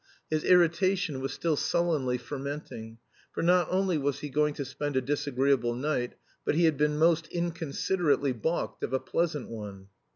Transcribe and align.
His 0.31 0.43
irritation 0.43 1.19
was 1.21 1.31
still 1.31 1.55
sullenly 1.55 2.17
fermenting; 2.17 2.97
for 3.31 3.43
not 3.43 3.67
only 3.69 3.99
was 3.99 4.21
he 4.21 4.29
going 4.29 4.55
to 4.55 4.65
spend 4.65 4.95
a 4.95 4.99
disagreeable 5.01 5.75
night, 5.75 6.13
but 6.43 6.55
he 6.55 6.65
had 6.65 6.75
been 6.75 6.97
most 6.97 7.27
inconsiderately 7.27 8.31
balked 8.31 8.81
of 8.81 8.93
a 8.93 8.99
pleasant 8.99 9.47
one. 9.49 9.89